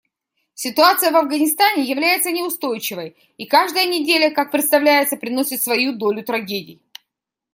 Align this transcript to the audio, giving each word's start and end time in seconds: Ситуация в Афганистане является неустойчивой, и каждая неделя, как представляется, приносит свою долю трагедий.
Ситуация 0.55 1.11
в 1.11 1.15
Афганистане 1.15 1.83
является 1.83 2.31
неустойчивой, 2.31 3.15
и 3.37 3.45
каждая 3.45 3.85
неделя, 3.87 4.31
как 4.33 4.49
представляется, 4.51 5.15
приносит 5.15 5.61
свою 5.61 5.95
долю 5.95 6.23
трагедий. 6.23 6.81